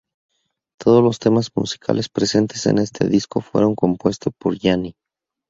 [0.79, 4.95] Todos los temas musicales presentes en este disco fueron compuestos por Yanni